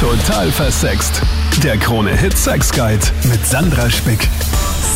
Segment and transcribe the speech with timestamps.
[0.00, 1.22] Total versext.
[1.62, 3.00] Der Krone Hit Sex Guide
[3.30, 4.28] mit Sandra Spick.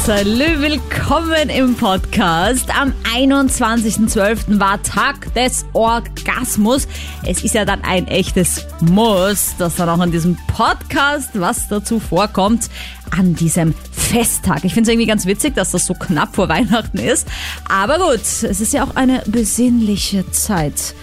[0.04, 2.68] Salü, willkommen im Podcast.
[2.78, 4.60] Am 21.12.
[4.60, 6.86] war Tag des Orgasmus.
[7.24, 11.98] Es ist ja dann ein echtes Muss, dass dann auch in diesem Podcast was dazu
[11.98, 12.68] vorkommt
[13.10, 14.64] an diesem Festtag.
[14.66, 17.26] Ich finde es irgendwie ganz witzig, dass das so knapp vor Weihnachten ist.
[17.70, 20.94] Aber gut, es ist ja auch eine besinnliche Zeit.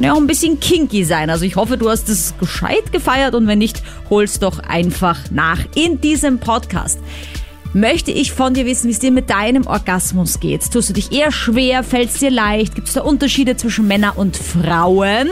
[0.00, 1.28] Ja auch ein bisschen kinky sein.
[1.28, 5.58] Also ich hoffe, du hast es gescheit gefeiert und wenn nicht, hol's doch einfach nach
[5.74, 7.00] in diesem Podcast.
[7.74, 10.70] Möchte ich von dir wissen, wie es dir mit deinem Orgasmus geht.
[10.70, 11.82] Tust du dich eher schwer?
[11.82, 12.76] Fällt es dir leicht?
[12.76, 15.28] Gibt es da Unterschiede zwischen Männern und Frauen?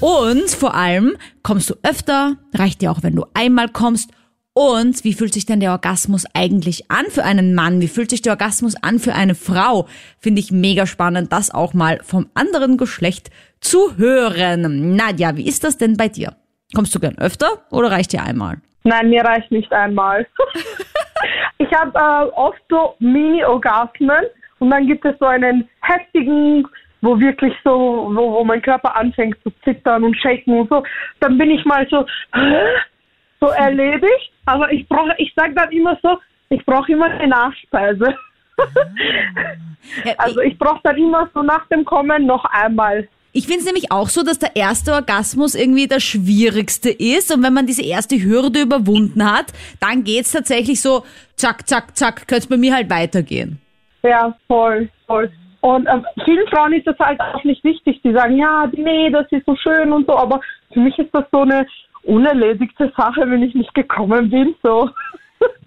[0.00, 2.36] Und vor allem, kommst du öfter?
[2.52, 4.10] Reicht dir auch, wenn du einmal kommst?
[4.52, 7.80] Und wie fühlt sich denn der Orgasmus eigentlich an für einen Mann?
[7.80, 9.88] Wie fühlt sich der Orgasmus an für eine Frau?
[10.20, 13.30] Finde ich mega spannend, das auch mal vom anderen Geschlecht
[13.64, 14.94] zu hören.
[14.94, 16.34] Nadja, wie ist das denn bei dir?
[16.74, 18.58] Kommst du gern öfter oder reicht dir einmal?
[18.84, 20.26] Nein, mir reicht nicht einmal.
[21.58, 24.24] ich habe äh, oft so Mini-Orgasmen
[24.58, 26.66] und dann gibt es so einen heftigen,
[27.00, 30.82] wo wirklich so, wo, wo mein Körper anfängt zu zittern und shaken und so.
[31.20, 32.04] Dann bin ich mal so,
[33.40, 34.32] so erledigt.
[34.46, 36.18] Aber ich brauche, ich sage dann immer so,
[36.50, 38.14] ich brauche immer eine Nachspeise.
[40.18, 43.08] also ich brauche dann immer so nach dem Kommen noch einmal.
[43.36, 47.34] Ich finde es nämlich auch so, dass der erste Orgasmus irgendwie der schwierigste ist.
[47.34, 49.46] Und wenn man diese erste Hürde überwunden hat,
[49.80, 51.02] dann geht's tatsächlich so,
[51.34, 53.58] zack, zack, zack, könnte es bei mir halt weitergehen.
[54.04, 55.32] Ja, voll, voll.
[55.62, 58.00] Und ähm, vielen Frauen ist das halt auch nicht wichtig.
[58.04, 60.16] Die sagen, ja, nee, das ist so schön und so.
[60.16, 60.40] Aber
[60.72, 61.66] für mich ist das so eine
[62.04, 64.54] unerledigte Sache, wenn ich nicht gekommen bin.
[64.62, 64.90] So.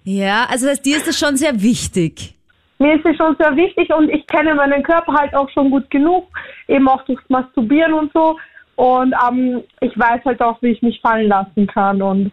[0.04, 2.37] Ja, also das heißt, dir ist das schon sehr wichtig.
[2.78, 5.90] Mir ist es schon sehr wichtig und ich kenne meinen Körper halt auch schon gut
[5.90, 6.26] genug,
[6.68, 8.36] eben auch durchs Masturbieren und so.
[8.76, 12.30] Und ähm, ich weiß halt auch, wie ich mich fallen lassen kann und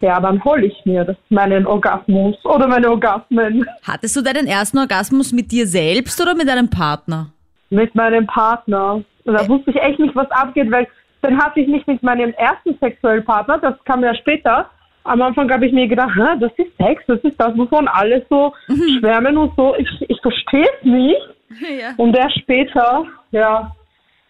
[0.00, 3.64] ja, dann hole ich mir das, meinen Orgasmus oder meine Orgasmen.
[3.84, 7.30] Hattest du deinen ersten Orgasmus mit dir selbst oder mit deinem Partner?
[7.70, 9.02] Mit meinem Partner.
[9.24, 10.88] Und da wusste ich echt nicht, was abgeht, weil
[11.22, 14.68] dann hatte ich nicht mit meinem ersten sexuellen Partner, das kam ja später.
[15.04, 18.52] Am Anfang habe ich mir gedacht, das ist Sex, das ist das, wovon alle so
[18.68, 18.98] mhm.
[18.98, 19.74] schwärmen und so.
[19.76, 21.20] Ich, ich verstehe es nicht.
[21.60, 21.92] Ja.
[21.98, 23.76] Und erst später, ja,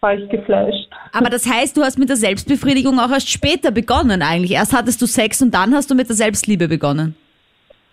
[0.01, 0.91] war ich geflasht.
[1.13, 4.53] Aber das heißt, du hast mit der Selbstbefriedigung auch erst später begonnen eigentlich.
[4.53, 7.15] Erst hattest du Sex und dann hast du mit der Selbstliebe begonnen.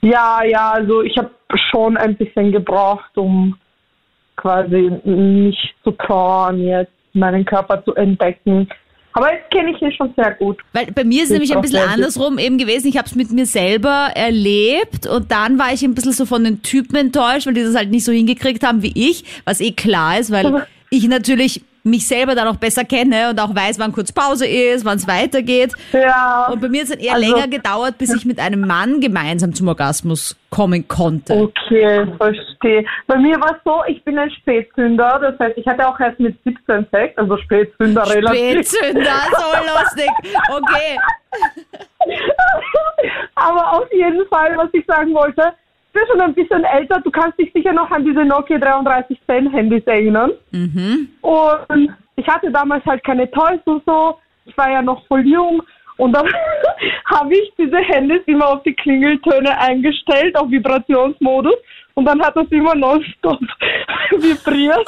[0.01, 1.29] Ja, ja, also ich habe
[1.72, 3.56] schon ein bisschen gebraucht, um
[4.35, 8.67] quasi mich zu trauen, jetzt meinen Körper zu entdecken.
[9.14, 10.58] Aber jetzt kenne ich ihn schon sehr gut.
[10.74, 12.88] Weil bei mir ist es nämlich ein bisschen andersrum eben gewesen.
[12.88, 16.44] Ich habe es mit mir selber erlebt und dann war ich ein bisschen so von
[16.44, 19.72] den Typen enttäuscht, weil die das halt nicht so hingekriegt haben wie ich, was eh
[19.72, 23.91] klar ist, weil ich natürlich mich selber dann auch besser kenne und auch weiß, wann
[23.91, 25.73] kurz Pause ist, wann es weitergeht.
[25.94, 26.47] Ja.
[26.51, 29.53] Und bei mir hat es eher also, länger gedauert, bis ich mit einem Mann gemeinsam
[29.53, 31.34] zum Orgasmus kommen konnte.
[31.34, 32.85] Okay, verstehe.
[33.07, 36.19] Bei mir war es so, ich bin ein Spätzünder, das heißt, ich hatte auch erst
[36.19, 38.67] mit 17 Sex, also Spätzünder relativ.
[38.67, 39.46] Spätzünder, so
[39.79, 40.09] lustig.
[40.50, 40.97] Okay.
[43.35, 45.53] Aber auf jeden Fall, was ich sagen wollte,
[45.94, 47.02] bin schon ein bisschen älter.
[47.02, 50.32] Du kannst dich sicher noch an diese Nokia 3310 Handys erinnern.
[50.52, 51.10] Mhm.
[51.22, 54.18] Und ich hatte damals halt keine Toys und so.
[54.46, 55.64] Ich war ja noch voll jung.
[55.98, 56.28] Und dann
[57.06, 61.56] habe ich diese Handys immer auf die Klingeltöne eingestellt, auf Vibrationsmodus.
[61.96, 63.40] Und dann hat das immer nonstop
[64.12, 64.88] vibriert.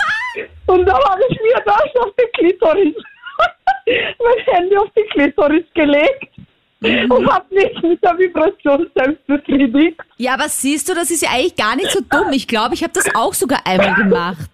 [0.68, 2.96] Und dann habe ich mir das auf die Klitoris,
[3.86, 6.32] mein Handy auf die Klitoris gelegt
[7.10, 10.00] und habe mich mit der Vibration selbst befriedigt.
[10.18, 12.32] Ja, aber siehst du, das ist ja eigentlich gar nicht so dumm.
[12.32, 14.50] Ich glaube, ich habe das auch sogar einmal gemacht.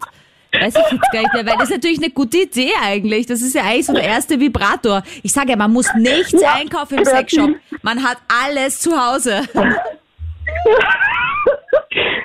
[0.51, 3.27] Weiß ich jetzt gar nicht mehr, weil das ist natürlich eine gute Idee eigentlich.
[3.27, 5.03] Das ist ja eigentlich so der erste Vibrator.
[5.23, 7.51] Ich sage ja, man muss nichts ja, einkaufen im Sexshop.
[7.81, 9.43] Man hat alles zu Hause.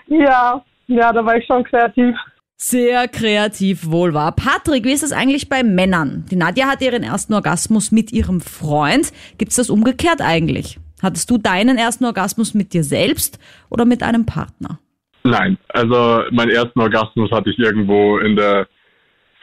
[0.08, 2.14] Ja, ja, da war ich schon kreativ
[2.62, 4.32] sehr kreativ wohl war.
[4.32, 6.24] Patrick, wie ist das eigentlich bei Männern?
[6.30, 9.12] Die Nadja hat ihren ersten Orgasmus mit ihrem Freund.
[9.36, 10.78] Gibt's das umgekehrt eigentlich?
[11.03, 14.78] Hattest du deinen ersten Orgasmus mit dir selbst oder mit einem Partner?
[15.24, 18.68] Nein, also meinen ersten Orgasmus hatte ich irgendwo in der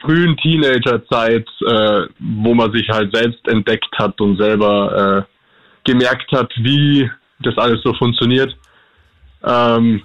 [0.00, 6.50] frühen Teenagerzeit, äh, wo man sich halt selbst entdeckt hat und selber äh, gemerkt hat,
[6.62, 8.56] wie das alles so funktioniert.
[9.44, 10.02] Ähm,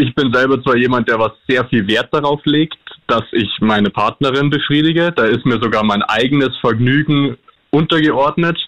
[0.00, 3.90] ich bin selber zwar jemand, der was sehr viel Wert darauf legt, dass ich meine
[3.90, 5.12] Partnerin befriedige.
[5.12, 7.36] Da ist mir sogar mein eigenes Vergnügen
[7.70, 8.58] untergeordnet,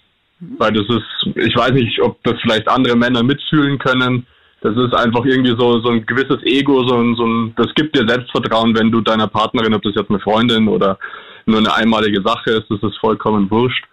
[0.59, 4.27] weil das ist, ich weiß nicht, ob das vielleicht andere Männer mitfühlen können.
[4.61, 7.97] Das ist einfach irgendwie so, so ein gewisses Ego, so ein, so ein, das gibt
[7.97, 10.99] dir Selbstvertrauen, wenn du deiner Partnerin, ob das jetzt eine Freundin oder
[11.47, 13.85] nur eine einmalige Sache ist, das ist vollkommen wurscht.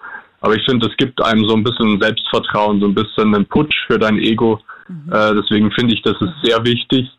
[0.41, 3.75] Aber ich finde, es gibt einem so ein bisschen Selbstvertrauen, so ein bisschen einen Putsch
[3.87, 4.61] für dein Ego.
[4.87, 5.11] Mhm.
[5.11, 7.09] Äh, deswegen finde ich, das ist sehr wichtig.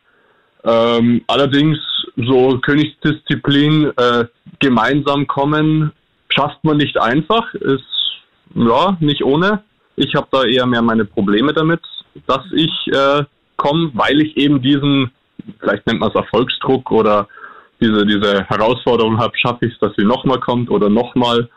[0.65, 1.79] Ähm, allerdings
[2.17, 4.25] so Königsdisziplin äh,
[4.59, 5.93] gemeinsam kommen
[6.29, 7.83] schafft man nicht einfach, ist
[8.55, 9.63] ja nicht ohne.
[9.97, 11.81] Ich habe da eher mehr meine Probleme damit,
[12.27, 13.25] dass ich äh,
[13.57, 15.11] komme, weil ich eben diesen,
[15.59, 17.29] vielleicht nennt man es Erfolgsdruck oder
[17.81, 21.49] diese, diese Herausforderung habe, schaffe ich es, dass sie nochmal kommt oder nochmal.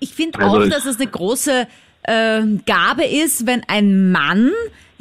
[0.00, 1.66] Ich finde also auch, dass es eine große
[2.04, 4.50] äh, Gabe ist, wenn ein Mann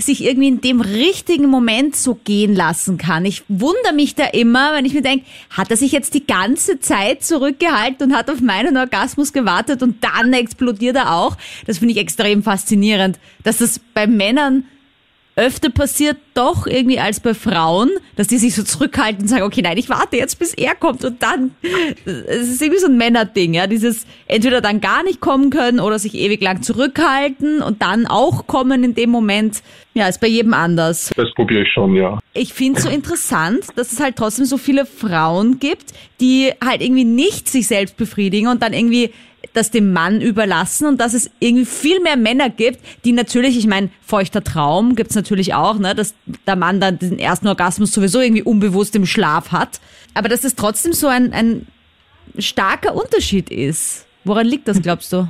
[0.01, 3.25] sich irgendwie in dem richtigen Moment so gehen lassen kann.
[3.25, 6.80] Ich wundere mich da immer, wenn ich mir denke, hat er sich jetzt die ganze
[6.80, 11.38] Zeit zurückgehalten und hat auf meinen Orgasmus gewartet und dann explodiert er auch.
[11.65, 14.65] Das finde ich extrem faszinierend, dass das bei Männern
[15.36, 19.62] öfter passiert doch irgendwie als bei Frauen, dass die sich so zurückhalten und sagen, okay,
[19.62, 21.51] nein, ich warte jetzt, bis er kommt und dann,
[22.06, 26.00] es ist irgendwie so ein Männerding, ja, dieses entweder dann gar nicht kommen können oder
[26.00, 29.63] sich ewig lang zurückhalten und dann auch kommen in dem Moment,
[29.94, 31.12] ja, ist bei jedem anders.
[31.16, 32.19] Das probiere ich schon, ja.
[32.33, 36.81] Ich finde es so interessant, dass es halt trotzdem so viele Frauen gibt, die halt
[36.81, 39.12] irgendwie nicht sich selbst befriedigen und dann irgendwie
[39.53, 43.68] das dem Mann überlassen und dass es irgendwie viel mehr Männer gibt, die natürlich, ich
[43.68, 46.15] meine, feuchter Traum gibt's natürlich auch, ne, dass
[46.48, 49.81] der Mann dann den ersten Orgasmus sowieso irgendwie unbewusst im Schlaf hat.
[50.13, 51.68] Aber dass es trotzdem so ein, ein
[52.38, 54.07] starker Unterschied ist.
[54.24, 55.27] Woran liegt das, glaubst du?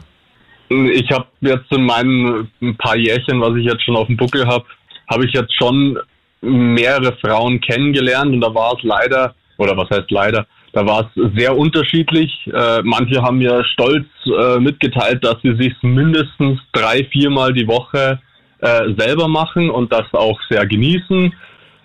[0.69, 4.47] Ich habe jetzt in meinen ein paar Jährchen, was ich jetzt schon auf dem Buckel
[4.47, 4.65] habe,
[5.09, 5.97] habe ich jetzt schon
[6.41, 11.37] mehrere Frauen kennengelernt und da war es leider, oder was heißt leider, da war es
[11.37, 12.31] sehr unterschiedlich.
[12.47, 18.19] Äh, manche haben mir stolz äh, mitgeteilt, dass sie sich mindestens drei, viermal die Woche
[18.59, 21.33] äh, selber machen und das auch sehr genießen.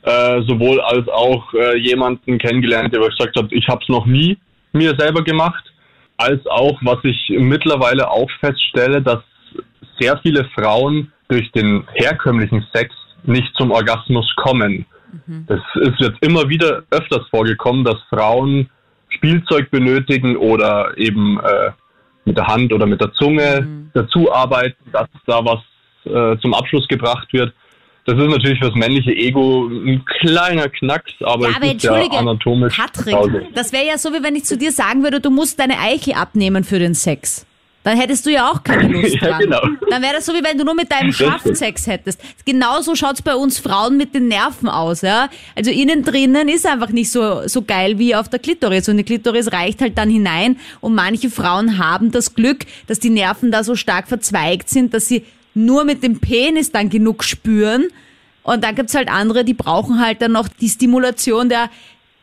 [0.02, 4.38] Äh, sowohl als auch äh, jemanden kennengelernt, der gesagt hat, ich habe es noch nie
[4.72, 5.64] mir selber gemacht,
[6.16, 9.18] als auch, was ich mittlerweile auch feststelle, dass
[9.98, 12.94] sehr viele Frauen durch den herkömmlichen Sex
[13.24, 14.86] nicht zum Orgasmus kommen.
[15.26, 15.46] Mhm.
[15.46, 18.68] Das ist jetzt immer wieder öfters vorgekommen, dass Frauen
[19.08, 21.70] Spielzeug benötigen oder eben äh,
[22.24, 23.90] mit der Hand oder mit der Zunge mhm.
[23.94, 25.60] dazu arbeiten, dass da was
[26.04, 27.52] äh, zum Abschluss gebracht wird.
[28.04, 32.76] Das ist natürlich fürs männliche Ego ein kleiner Knacks, aber, ja, aber ist ja anatomisch.
[32.76, 35.78] Patrick, das wäre ja so, wie wenn ich zu dir sagen würde, du musst deine
[35.80, 37.46] Eiche abnehmen für den Sex.
[37.86, 39.30] Dann hättest du ja auch keine Lust dran.
[39.30, 39.60] ja, genau.
[39.88, 42.20] Dann wäre das so, wie wenn du nur mit deinem Schaft Sex hättest.
[42.44, 45.02] Genauso schaut's bei uns Frauen mit den Nerven aus.
[45.02, 45.28] Ja?
[45.54, 48.88] Also innen drinnen ist einfach nicht so, so geil wie auf der Klitoris.
[48.88, 50.58] Und die Klitoris reicht halt dann hinein.
[50.80, 55.06] Und manche Frauen haben das Glück, dass die Nerven da so stark verzweigt sind, dass
[55.06, 55.24] sie
[55.54, 57.86] nur mit dem Penis dann genug spüren.
[58.42, 61.70] Und dann gibt's halt andere, die brauchen halt dann noch die Stimulation der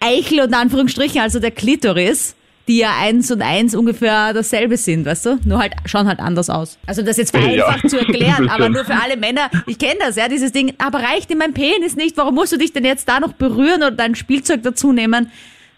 [0.02, 2.36] Eichel und Anführungsstrichen, also der Klitoris
[2.68, 5.40] die ja eins und eins ungefähr dasselbe sind, weißt du?
[5.46, 6.80] Nur halt, schauen halt anders aus.
[6.86, 7.90] Also das jetzt vereinfacht ja.
[7.90, 9.50] zu erklären, aber nur für alle Männer.
[9.68, 12.58] Ich kenne das, ja, dieses Ding, aber reicht in meinem Penis nicht, warum musst du
[12.58, 15.32] dich denn jetzt da noch berühren oder dein Spielzeug dazu nehmen?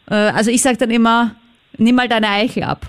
[0.09, 1.35] Äh, also ich sag dann immer,
[1.77, 2.85] nimm mal deine Eichel ab.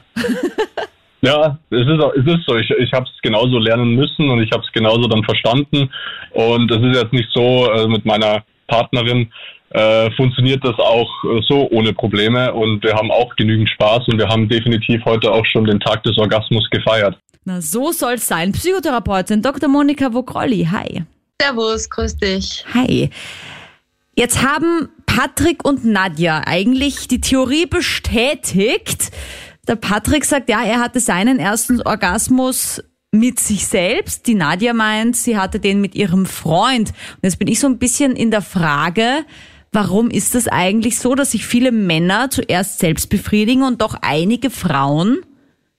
[1.23, 2.57] Ja, es ist, es ist so.
[2.57, 5.91] Ich, ich habe es genauso lernen müssen und ich habe es genauso dann verstanden.
[6.31, 9.33] Und es ist jetzt nicht so äh, mit meiner Partnerin,
[9.71, 14.19] äh, funktioniert das auch äh, so ohne Probleme und wir haben auch genügend Spaß und
[14.19, 17.17] wir haben definitiv heute auch schon den Tag des Orgasmus gefeiert.
[17.45, 18.53] Na, so soll's sein.
[18.53, 19.69] Psychotherapeutin Dr.
[19.69, 21.05] Monika Vogrolli, hi.
[21.41, 22.65] Servus, grüß dich.
[22.75, 23.11] Hi.
[24.15, 29.11] Jetzt haben Patrick und Nadja eigentlich die Theorie bestätigt.
[29.69, 32.83] Der Patrick sagt, ja, er hatte seinen ersten Orgasmus
[33.13, 34.27] mit sich selbst.
[34.27, 36.91] Die Nadja meint, sie hatte den mit ihrem Freund.
[36.91, 39.25] Und jetzt bin ich so ein bisschen in der Frage,
[39.77, 44.49] Warum ist das eigentlich so, dass sich viele Männer zuerst selbst befriedigen und doch einige
[44.49, 45.19] Frauen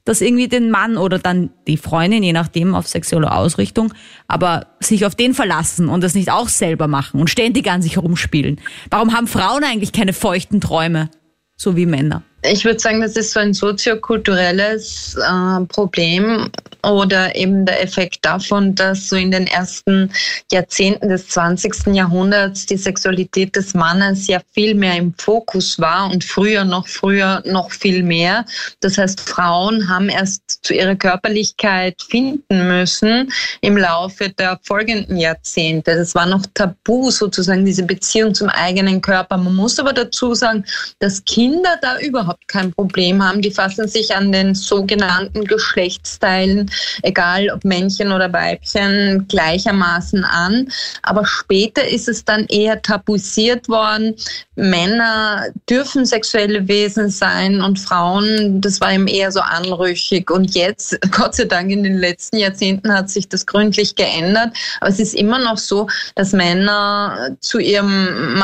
[0.06, 3.92] das irgendwie den Mann oder dann die Freundin, je nachdem auf sexuelle Ausrichtung,
[4.28, 7.98] aber sich auf den verlassen und das nicht auch selber machen und ständig an sich
[7.98, 8.62] rumspielen?
[8.92, 11.10] Warum haben Frauen eigentlich keine feuchten Träume,
[11.56, 12.22] so wie Männer?
[12.44, 16.52] Ich würde sagen, das ist so ein soziokulturelles äh, Problem
[16.84, 20.12] oder eben der Effekt davon, dass so in den ersten
[20.52, 21.88] Jahrzehnten des 20.
[21.88, 27.42] Jahrhunderts die Sexualität des Mannes ja viel mehr im Fokus war und früher noch früher
[27.46, 28.46] noch viel mehr.
[28.82, 35.96] Das heißt, Frauen haben erst zu ihrer Körperlichkeit finden müssen im Laufe der folgenden Jahrzehnte.
[35.96, 39.38] Das war noch tabu sozusagen diese Beziehung zum eigenen Körper.
[39.38, 40.64] Man muss aber dazu sagen,
[41.00, 43.42] dass Kinder da überhaupt überhaupt kein Problem haben.
[43.42, 46.70] Die fassen sich an den sogenannten Geschlechtsteilen,
[47.04, 50.70] egal ob Männchen oder Weibchen, gleichermaßen an.
[51.04, 54.16] Aber später ist es dann eher tabuisiert worden.
[54.56, 60.30] Männer dürfen sexuelle Wesen sein und Frauen, das war ihm eher so anrüchig.
[60.30, 64.56] Und jetzt, Gott sei Dank, in den letzten Jahrzehnten hat sich das gründlich geändert.
[64.82, 68.38] Aber es ist immer noch so, dass Männer zu ihrem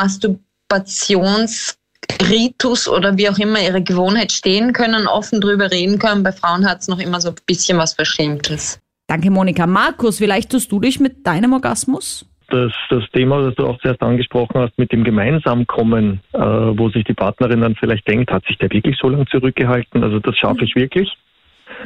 [2.24, 6.22] Masturbationsritus oder wie auch immer ihre Gewohnheit stehen können, offen drüber reden können.
[6.22, 8.80] Bei Frauen hat es noch immer so ein bisschen was Verschämtes.
[9.06, 9.66] Danke, Monika.
[9.66, 12.26] Markus, vielleicht tust du dich mit deinem Orgasmus?
[12.48, 17.04] Das, das Thema, das du auch zuerst angesprochen hast, mit dem Gemeinsamkommen, äh, wo sich
[17.04, 20.02] die Partnerin dann vielleicht denkt, hat sich der wirklich so lange zurückgehalten?
[20.02, 21.10] Also das schaffe ich wirklich.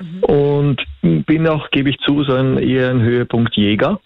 [0.00, 0.25] Mhm.
[0.25, 0.84] Und
[1.26, 4.00] bin auch, gebe ich zu, so ein eher ein Höhepunkt Jäger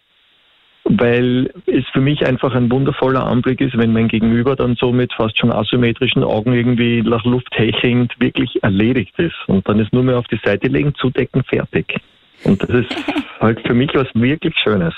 [0.84, 5.12] weil es für mich einfach ein wundervoller Anblick ist, wenn mein Gegenüber dann so mit
[5.12, 9.36] fast schon asymmetrischen Augen irgendwie nach Luft hechelnd wirklich erledigt ist.
[9.46, 12.00] Und dann ist nur mehr auf die Seite legen, zudecken, fertig.
[12.44, 12.96] Und das ist
[13.40, 14.94] halt für mich was wirklich Schönes.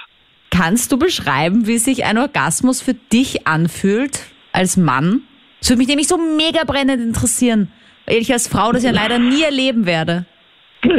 [0.51, 4.21] Kannst du beschreiben, wie sich ein Orgasmus für dich anfühlt
[4.53, 5.23] als Mann?
[5.61, 7.73] Das würde mich nämlich so mega brennend interessieren,
[8.07, 10.27] weil ich als Frau das ja leider nie erleben werde.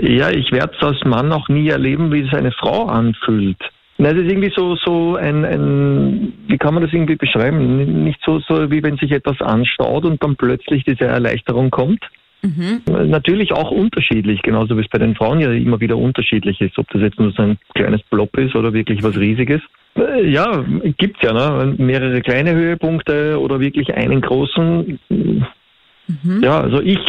[0.01, 3.59] Ja, ich werde es als Mann auch nie erleben, wie es eine Frau anfühlt.
[3.97, 8.03] Nein, es ist irgendwie so, so ein, ein, wie kann man das irgendwie beschreiben?
[8.03, 12.03] Nicht so, so, wie wenn sich etwas anstaut und dann plötzlich diese Erleichterung kommt.
[12.41, 12.81] Mhm.
[13.09, 16.89] Natürlich auch unterschiedlich, genauso wie es bei den Frauen ja immer wieder unterschiedlich ist, ob
[16.89, 19.61] das jetzt nur so ein kleines Blob ist oder wirklich was Riesiges.
[19.97, 20.63] Äh, ja,
[20.97, 21.73] gibt's ja, ne?
[21.77, 24.99] Mehrere kleine Höhepunkte oder wirklich einen großen.
[25.09, 26.43] Mhm.
[26.43, 26.99] Ja, also ich,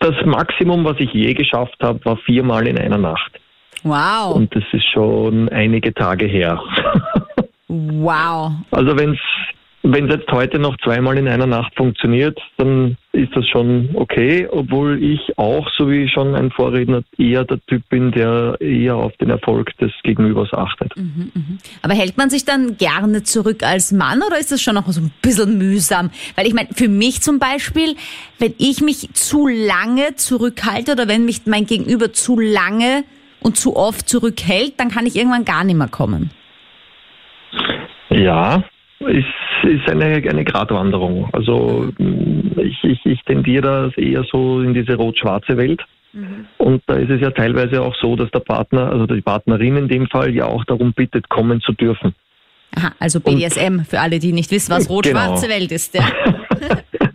[0.00, 3.38] das Maximum, was ich je geschafft habe, war viermal in einer Nacht.
[3.82, 4.36] Wow.
[4.36, 6.60] Und das ist schon einige Tage her.
[7.68, 8.52] wow.
[8.70, 9.20] Also wenn es
[9.82, 14.46] wenn es jetzt heute noch zweimal in einer Nacht funktioniert, dann ist das schon okay,
[14.50, 19.16] obwohl ich auch, so wie schon ein Vorredner, eher der Typ bin, der eher auf
[19.16, 20.94] den Erfolg des Gegenübers achtet.
[20.96, 21.42] Mhm, mh.
[21.82, 25.00] Aber hält man sich dann gerne zurück als Mann oder ist das schon noch so
[25.00, 26.10] ein bisschen mühsam?
[26.36, 27.96] Weil ich meine, für mich zum Beispiel,
[28.38, 33.04] wenn ich mich zu lange zurückhalte oder wenn mich mein Gegenüber zu lange
[33.40, 36.30] und zu oft zurückhält, dann kann ich irgendwann gar nicht mehr kommen.
[38.10, 38.64] Ja,
[39.00, 39.24] es
[39.62, 41.28] ist eine, eine Gratwanderung.
[41.32, 41.92] Also
[42.56, 45.82] ich, ich, ich tendiere eher so in diese rot-schwarze Welt.
[46.12, 46.46] Mhm.
[46.58, 49.88] Und da ist es ja teilweise auch so, dass der Partner, also die Partnerin in
[49.88, 52.14] dem Fall, ja auch darum bittet, kommen zu dürfen.
[52.76, 55.58] Aha, also BDSM und, für alle, die nicht wissen, was rot-schwarze genau.
[55.58, 55.94] Welt ist.
[55.94, 56.04] Ja.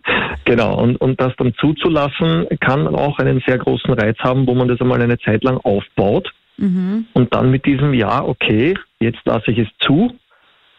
[0.45, 4.67] Genau, und, und das dann zuzulassen, kann auch einen sehr großen Reiz haben, wo man
[4.67, 7.07] das einmal eine Zeit lang aufbaut mhm.
[7.13, 10.15] und dann mit diesem Ja, okay, jetzt lasse ich es zu,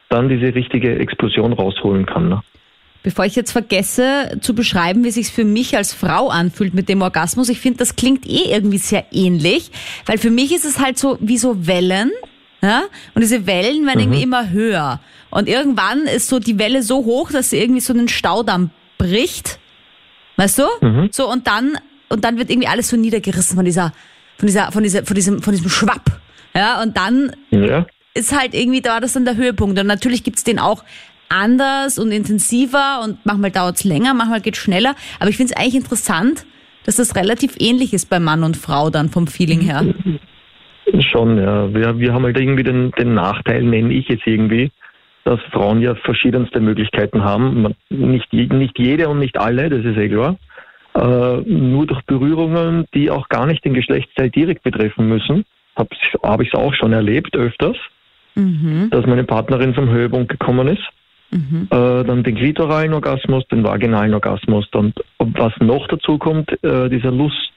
[0.08, 2.28] dann diese richtige Explosion rausholen kann.
[2.28, 2.42] Ne?
[3.02, 7.02] Bevor ich jetzt vergesse zu beschreiben, wie sich für mich als Frau anfühlt mit dem
[7.02, 9.72] Orgasmus, ich finde, das klingt eh irgendwie sehr ähnlich,
[10.06, 12.12] weil für mich ist es halt so wie so Wellen,
[12.62, 12.84] ja?
[13.14, 14.02] Und diese Wellen werden mhm.
[14.02, 15.00] irgendwie immer höher.
[15.30, 19.58] Und irgendwann ist so die Welle so hoch, dass sie irgendwie so einen Staudamm bricht.
[20.36, 20.64] Weißt du?
[20.80, 21.08] Mhm.
[21.12, 23.92] So, und dann, und dann wird irgendwie alles so niedergerissen von dieser,
[24.38, 26.20] von dieser, von dieser, von diesem, von diesem Schwapp.
[26.54, 27.86] Ja, und dann ja.
[28.14, 29.78] ist halt irgendwie, da war das dann der Höhepunkt.
[29.78, 30.84] Und natürlich gibt's den auch
[31.28, 34.94] anders und intensiver und manchmal dauert's länger, manchmal geht's schneller.
[35.18, 36.46] Aber ich finde es eigentlich interessant,
[36.84, 39.94] dass das relativ ähnlich ist bei Mann und Frau dann vom Feeling her.
[41.10, 41.74] Schon, ja.
[41.74, 44.70] Wir, wir haben halt irgendwie den, den Nachteil, nenne ich jetzt irgendwie,
[45.26, 47.74] dass Frauen ja verschiedenste Möglichkeiten haben.
[47.90, 50.36] Nicht, nicht jede und nicht alle, das ist eh klar.
[50.94, 55.90] Äh, nur durch Berührungen, die auch gar nicht den Geschlechtsteil direkt betreffen müssen, habe
[56.22, 57.76] hab ich es auch schon erlebt öfters,
[58.36, 58.88] mhm.
[58.90, 60.84] dass meine Partnerin zum Höhepunkt gekommen ist.
[61.32, 61.66] Mhm.
[61.70, 64.68] Äh, dann den klitoralen Orgasmus, den vaginalen Orgasmus.
[64.74, 67.52] Und was noch dazu kommt, äh, dieser Lust,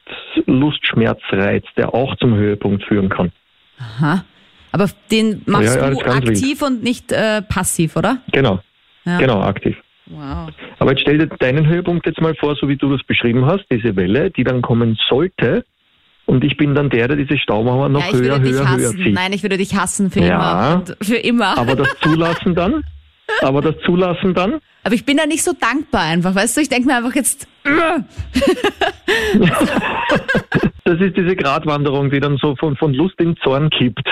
[0.47, 3.31] Lustschmerzreiz, der auch zum Höhepunkt führen kann.
[3.77, 4.23] Aha.
[4.71, 6.63] Aber den machst ja, ja, du aktiv wild.
[6.63, 8.19] und nicht äh, passiv, oder?
[8.31, 8.59] Genau.
[9.05, 9.17] Ja.
[9.17, 9.75] Genau, aktiv.
[10.05, 10.49] Wow.
[10.79, 13.65] Aber jetzt stell dir deinen Höhepunkt jetzt mal vor, so wie du das beschrieben hast,
[13.71, 15.63] diese Welle, die dann kommen sollte.
[16.25, 19.13] Und ich bin dann der, der diese Staumauer noch ja, höher, höher, höher zieht.
[19.13, 20.83] Nein, ich würde dich hassen für ja, immer.
[21.01, 21.57] für immer.
[21.57, 22.83] Aber das Zulassen dann?
[23.41, 24.59] Aber das Zulassen dann?
[24.83, 26.61] Aber ich bin da nicht so dankbar einfach, weißt du?
[26.61, 27.47] Ich denke mir einfach jetzt.
[30.83, 34.07] das ist diese Gratwanderung, die dann so von, von Lust in Zorn kippt.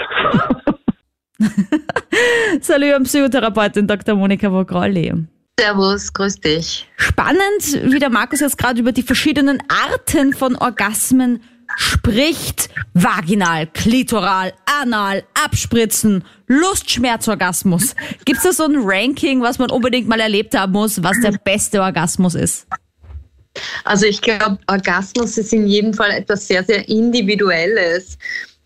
[2.61, 4.15] Salut am Psychotherapeutin Dr.
[4.15, 5.13] Monika Vogrolli.
[5.59, 6.87] Servus, grüß dich.
[6.97, 11.41] Spannend, wie der Markus jetzt gerade über die verschiedenen Arten von Orgasmen
[11.75, 12.69] spricht.
[12.93, 17.95] Vaginal, klitoral, anal, abspritzen, Lustschmerzorgasmus.
[18.25, 21.31] Gibt es da so ein Ranking, was man unbedingt mal erlebt haben muss, was der
[21.43, 22.67] beste Orgasmus ist?
[23.83, 28.17] Also ich glaube, Orgasmus ist in jedem Fall etwas sehr, sehr Individuelles.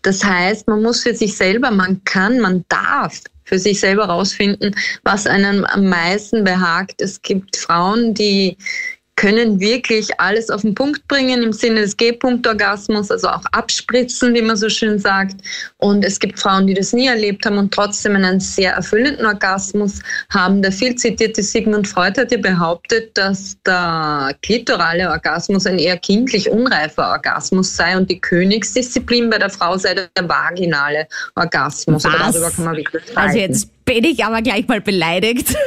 [0.02, 4.74] Das heißt, man muss für sich selber, man kann, man darf für sich selber rausfinden,
[5.04, 7.00] was einem am meisten behagt.
[7.00, 8.56] Es gibt Frauen, die
[9.22, 14.42] können wirklich alles auf den Punkt bringen im Sinne des G-Punkt-Orgasmus, also auch abspritzen, wie
[14.42, 15.36] man so schön sagt.
[15.78, 20.00] Und es gibt Frauen, die das nie erlebt haben und trotzdem einen sehr erfüllenden Orgasmus
[20.30, 20.60] haben.
[20.60, 26.50] Der viel zitierte Sigmund Freud hat ja behauptet, dass der klitorale Orgasmus ein eher kindlich
[26.50, 32.02] unreifer Orgasmus sei und die Königsdisziplin bei der Frau sei der vaginale Orgasmus.
[32.02, 32.32] Was?
[32.32, 35.54] darüber kann man wirklich Also jetzt bin ich aber gleich mal beleidigt.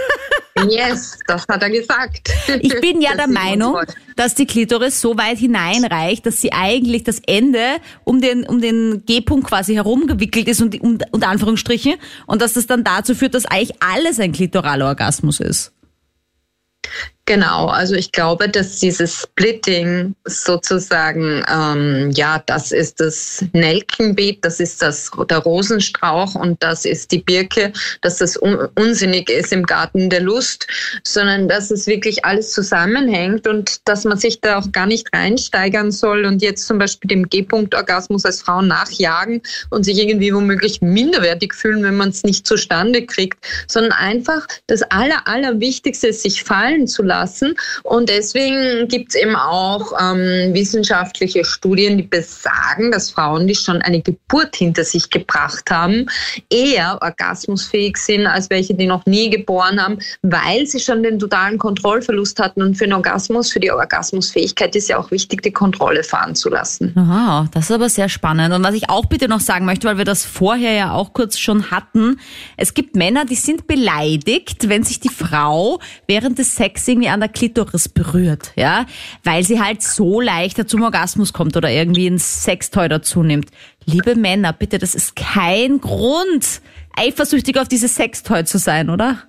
[0.69, 2.31] Yes, das hat er gesagt.
[2.61, 3.77] Ich bin ja der Meinung,
[4.15, 7.59] dass die Klitoris so weit hineinreicht, dass sie eigentlich das Ende
[8.05, 11.95] um den, um den G-Punkt quasi herumgewickelt ist und um, unter Anführungsstrichen
[12.25, 15.73] und dass das dann dazu führt, dass eigentlich alles ein klitoraler Orgasmus ist.
[17.27, 24.59] Genau, also ich glaube, dass dieses Splitting sozusagen, ähm, ja, das ist das Nelkenbeet, das
[24.59, 29.63] ist das, der Rosenstrauch und das ist die Birke, dass das un unsinnig ist im
[29.63, 30.67] Garten der Lust,
[31.03, 35.91] sondern dass es wirklich alles zusammenhängt und dass man sich da auch gar nicht reinsteigern
[35.91, 39.41] soll und jetzt zum Beispiel dem G-Punkt-Orgasmus als Frau nachjagen
[39.71, 44.83] und sich irgendwie womöglich minderwertig fühlen, wenn man es nicht zustande kriegt, sondern einfach das
[44.83, 47.55] Aller, Allerwichtigste ist, sich fallen zu lassen lassen.
[47.83, 53.81] Und deswegen gibt es eben auch ähm, wissenschaftliche Studien, die besagen, dass Frauen, die schon
[53.81, 56.07] eine Geburt hinter sich gebracht haben,
[56.49, 61.57] eher orgasmusfähig sind als welche, die noch nie geboren haben, weil sie schon den totalen
[61.57, 62.61] Kontrollverlust hatten.
[62.61, 66.49] Und für den Orgasmus, für die Orgasmusfähigkeit ist ja auch wichtig, die Kontrolle fahren zu
[66.49, 66.93] lassen.
[66.95, 68.53] Aha, das ist aber sehr spannend.
[68.53, 71.37] Und was ich auch bitte noch sagen möchte, weil wir das vorher ja auch kurz
[71.37, 72.19] schon hatten,
[72.57, 77.19] es gibt Männer, die sind beleidigt, wenn sich die Frau während des Sex irgendwie an
[77.19, 78.85] der Klitoris berührt, ja,
[79.23, 83.49] weil sie halt so leichter zum Orgasmus kommt oder irgendwie ein Sextoy dazu nimmt.
[83.85, 86.61] Liebe Männer, bitte, das ist kein Grund,
[86.95, 89.23] eifersüchtig auf dieses Sextoy zu sein, oder?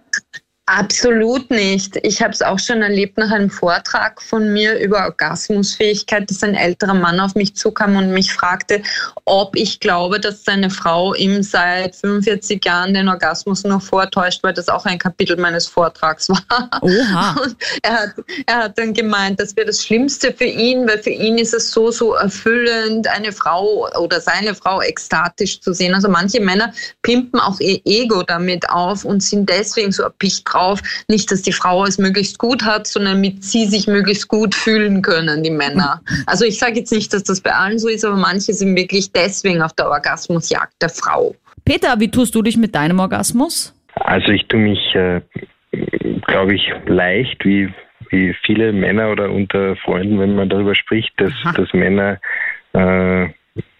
[0.69, 1.97] Absolut nicht.
[2.03, 6.57] Ich habe es auch schon erlebt nach einem Vortrag von mir über Orgasmusfähigkeit, dass ein
[6.57, 8.83] älterer Mann auf mich zukam und mich fragte,
[9.27, 14.55] ob ich glaube, dass seine Frau ihm seit 45 Jahren den Orgasmus noch vortäuscht, weil
[14.55, 16.69] das auch ein Kapitel meines Vortrags war.
[16.83, 17.37] Oha.
[17.45, 18.15] Und er hat,
[18.47, 21.71] er hat dann gemeint, das wäre das Schlimmste für ihn, weil für ihn ist es
[21.71, 25.95] so, so erfüllend, eine Frau oder seine Frau ekstatisch zu sehen.
[25.95, 30.80] Also manche Männer pimpen auch ihr Ego damit auf und sind deswegen so erpicht drauf,
[31.08, 35.02] nicht, dass die Frau es möglichst gut hat, sondern damit sie sich möglichst gut fühlen
[35.02, 36.00] können, die Männer.
[36.26, 39.12] Also ich sage jetzt nicht, dass das bei allen so ist, aber manche sind wirklich
[39.12, 41.34] deswegen auf der Orgasmusjagd der Frau.
[41.64, 43.75] Peter, wie tust du dich mit deinem Orgasmus?
[43.95, 45.21] Also ich tue mich, äh,
[46.26, 47.73] glaube ich, leicht, wie,
[48.10, 52.19] wie viele Männer oder unter Freunden, wenn man darüber spricht, dass, dass Männer
[52.73, 53.28] äh,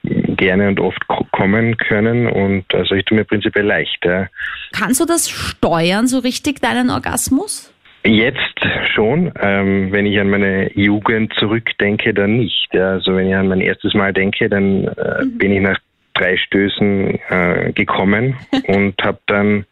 [0.03, 1.07] gerne und oft
[1.37, 4.05] kommen können und also ich tue mir prinzipiell leicht.
[4.05, 4.27] Ja.
[4.73, 7.73] Kannst du das steuern so richtig, deinen Orgasmus?
[8.05, 8.61] Jetzt
[8.95, 9.33] schon.
[9.41, 12.69] Ähm, wenn ich an meine Jugend zurückdenke, dann nicht.
[12.73, 12.93] Ja.
[12.93, 15.39] Also wenn ich an mein erstes Mal denke, dann äh, mhm.
[15.39, 15.79] bin ich nach
[16.15, 18.37] drei Stößen äh, gekommen
[18.69, 19.67] und habe dann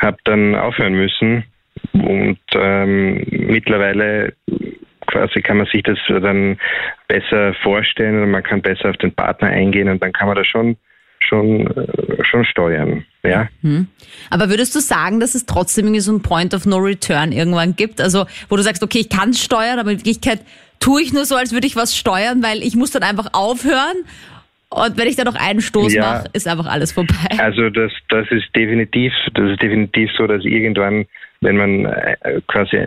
[0.00, 1.44] hab dann aufhören müssen.
[1.92, 4.34] Und ähm, mittlerweile
[5.06, 6.58] quasi kann man sich das dann
[7.08, 10.46] besser vorstellen und man kann besser auf den Partner eingehen und dann kann man das
[10.46, 10.76] schon
[11.22, 13.48] schon äh, schon steuern, ja.
[13.62, 13.88] Hm.
[14.30, 17.76] Aber würdest du sagen, dass es trotzdem irgendwie so ein Point of No Return irgendwann
[17.76, 20.40] gibt, also wo du sagst, okay, ich kann steuern, aber in Wirklichkeit
[20.80, 24.04] tue ich nur so, als würde ich was steuern, weil ich muss dann einfach aufhören
[24.74, 27.14] und wenn ich da noch einen Stoß ja, mache, ist einfach alles vorbei.
[27.38, 31.06] Also das, das ist definitiv, das ist definitiv so, dass irgendwann,
[31.40, 32.78] wenn man äh, quasi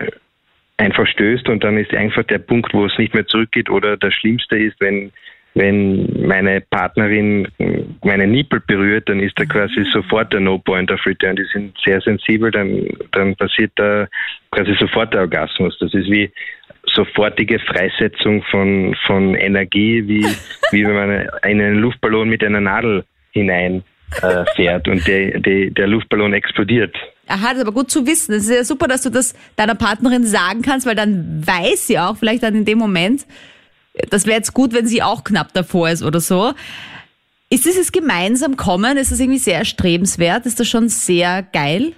[0.78, 4.12] einfach stößt und dann ist einfach der Punkt, wo es nicht mehr zurückgeht oder das
[4.14, 5.12] Schlimmste ist, wenn
[5.56, 7.48] wenn meine Partnerin
[8.04, 9.86] meine Nippel berührt, dann ist da quasi mhm.
[9.92, 11.34] sofort der No Point of Return.
[11.36, 14.06] Die sind sehr sensibel, dann, dann passiert da
[14.50, 15.76] quasi sofort der Orgasmus.
[15.80, 16.30] Das ist wie
[16.94, 20.26] sofortige Freisetzung von, von Energie, wie,
[20.72, 23.82] wie wenn man in einen Luftballon mit einer Nadel hinein
[24.20, 26.94] äh, fährt und der, der, der Luftballon explodiert.
[27.28, 28.34] Aha, das ist aber gut zu wissen.
[28.34, 31.98] Es ist ja super, dass du das deiner Partnerin sagen kannst, weil dann weiß sie
[31.98, 33.26] auch vielleicht dann in dem Moment,
[34.10, 36.52] das wäre jetzt gut, wenn sie auch knapp davor ist oder so.
[37.48, 40.46] Ist dieses gemeinsam kommen, ist das irgendwie sehr erstrebenswert?
[40.46, 41.92] Ist das schon sehr geil?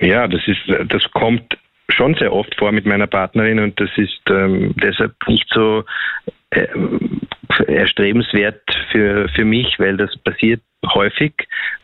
[0.00, 4.20] Ja, das ist, das kommt schon sehr oft vor mit meiner Partnerin und das ist
[4.30, 5.84] ähm, deshalb nicht so
[6.50, 6.66] äh,
[7.66, 10.62] erstrebenswert für, für mich, weil das passiert
[10.94, 11.32] häufig.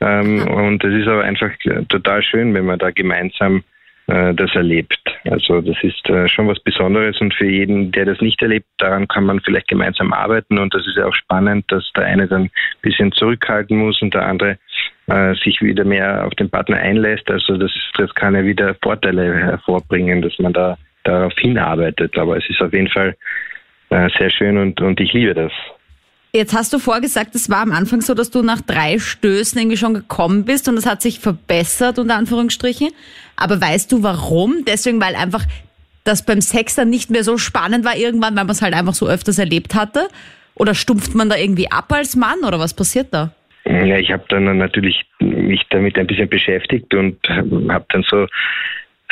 [0.01, 1.51] Ähm, und es ist aber einfach
[1.89, 3.63] total schön, wenn man da gemeinsam äh,
[4.09, 4.99] das erlebt.
[5.25, 9.07] Also das ist äh, schon was Besonderes und für jeden, der das nicht erlebt, daran
[9.07, 12.44] kann man vielleicht gemeinsam arbeiten und das ist ja auch spannend, dass der eine dann
[12.44, 14.59] ein bisschen zurückhalten muss und der andere
[15.09, 17.31] äh, sich wieder mehr auf den Partner einlässt.
[17.31, 22.16] Also das, das kann ja wieder Vorteile hervorbringen, dass man da darauf hinarbeitet.
[22.16, 23.16] Aber es ist auf jeden Fall
[23.90, 25.53] äh, sehr schön und, und ich liebe das.
[26.35, 29.79] Jetzt hast du vorgesagt, es war am Anfang so, dass du nach drei Stößen irgendwie
[29.79, 32.90] schon gekommen bist und es hat sich verbessert, unter Anführungsstrichen.
[33.38, 34.64] Aber weißt du warum?
[34.66, 35.44] Deswegen, weil einfach
[36.05, 38.94] das beim Sex dann nicht mehr so spannend war irgendwann, weil man es halt einfach
[38.94, 40.09] so öfters erlebt hatte?
[40.55, 43.31] Oder stumpft man da irgendwie ab als Mann oder was passiert da?
[43.64, 48.27] Ja, ich habe dann natürlich mich damit ein bisschen beschäftigt und habe dann so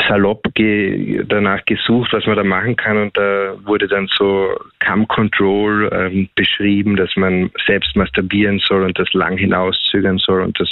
[0.06, 5.08] salopp ge danach gesucht, was man da machen kann und da wurde dann so Cam
[5.08, 10.68] Control ähm, beschrieben, dass man selbst masturbieren soll und das lang hinauszögern soll und das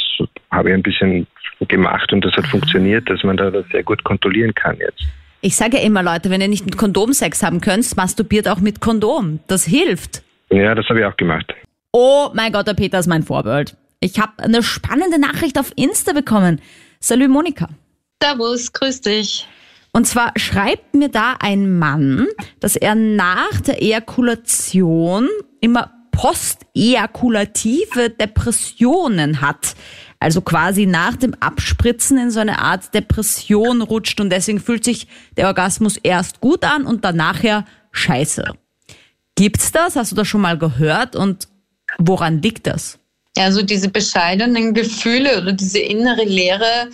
[0.51, 1.27] habe ich ein bisschen
[1.69, 5.05] gemacht und das hat funktioniert, dass man da das sehr gut kontrollieren kann jetzt.
[5.41, 8.61] Ich sage ja immer Leute, wenn ihr nicht mit Kondom Sex haben könnt, masturbiert auch
[8.61, 9.41] mit Kondom.
[9.47, 10.23] Das hilft.
[10.51, 11.55] Ja, das habe ich auch gemacht.
[11.93, 13.77] Oh mein Gott, der Peter ist mein Vorbild.
[14.01, 16.61] Ich habe eine spannende Nachricht auf Insta bekommen.
[16.99, 17.69] Salut Monika.
[18.25, 19.47] Servus, grüß dich.
[19.93, 22.27] Und zwar schreibt mir da ein Mann,
[22.59, 25.29] dass er nach der Ejakulation
[25.61, 29.75] immer postejakulative Depressionen hat.
[30.21, 35.07] Also quasi nach dem Abspritzen in so eine Art Depression rutscht und deswegen fühlt sich
[35.37, 38.55] der Orgasmus erst gut an und dann nachher scheiße.
[39.37, 39.97] Gibt's das?
[39.97, 41.47] Hast du das schon mal gehört und
[41.99, 42.99] woran liegt das?
[43.37, 46.89] Ja, so diese bescheidenen Gefühle oder diese innere Leere,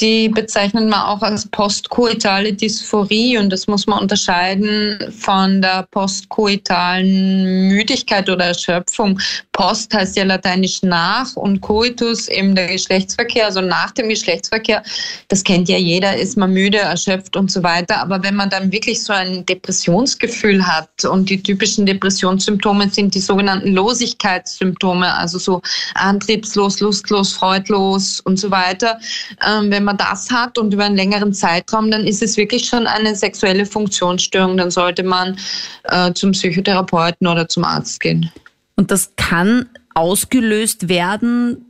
[0.00, 7.68] die bezeichnet man auch als postkoitale Dysphorie und das muss man unterscheiden von der postkoitalen
[7.68, 9.20] Müdigkeit oder Erschöpfung.
[9.52, 14.82] Post heißt ja lateinisch nach und Coitus eben der Geschlechtsverkehr, also nach dem Geschlechtsverkehr.
[15.28, 18.00] Das kennt ja jeder, ist man müde, erschöpft und so weiter.
[18.00, 23.20] Aber wenn man dann wirklich so ein Depressionsgefühl hat und die typischen Depressionssymptome sind die
[23.20, 25.62] sogenannten Losigkeitssymptome, also so
[25.94, 28.98] antriebslos, lustlos, freudlos und so weiter.
[29.46, 32.86] Ähm, wenn man das hat und über einen längeren Zeitraum, dann ist es wirklich schon
[32.86, 34.56] eine sexuelle Funktionsstörung.
[34.56, 35.36] Dann sollte man
[35.84, 38.30] äh, zum Psychotherapeuten oder zum Arzt gehen.
[38.76, 41.66] Und das kann ausgelöst werden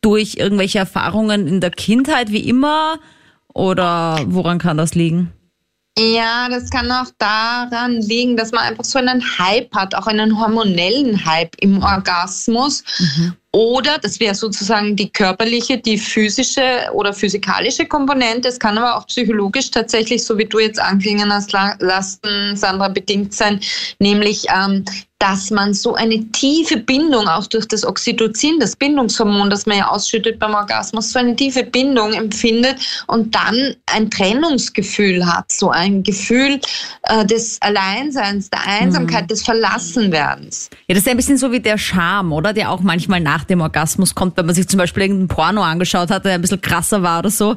[0.00, 2.98] durch irgendwelche Erfahrungen in der Kindheit, wie immer?
[3.54, 5.32] Oder woran kann das liegen?
[5.98, 10.38] Ja, das kann auch daran liegen, dass man einfach so einen Hype hat, auch einen
[10.38, 12.82] hormonellen Hype im Orgasmus.
[12.98, 13.32] Mhm.
[13.56, 18.48] Oder das wäre sozusagen die körperliche, die physische oder physikalische Komponente.
[18.48, 23.32] Es kann aber auch psychologisch tatsächlich, so wie du jetzt anklingen hast, lassen, Sandra, bedingt
[23.32, 23.58] sein,
[23.98, 24.84] nämlich ähm,
[25.18, 29.88] dass man so eine tiefe Bindung auch durch das Oxytocin, das Bindungshormon, das man ja
[29.88, 36.02] ausschüttet beim Orgasmus, so eine tiefe Bindung empfindet und dann ein Trennungsgefühl hat, so ein
[36.02, 36.60] Gefühl
[37.04, 39.28] äh, des Alleinseins, der Einsamkeit, mhm.
[39.28, 40.68] des Verlassenwerdens.
[40.86, 42.52] Ja, das ist ein bisschen so wie der Charme, oder?
[42.52, 46.10] Der auch manchmal nach dem Orgasmus kommt, wenn man sich zum Beispiel irgendein Porno angeschaut
[46.10, 47.56] hat, der ein bisschen krasser war oder so.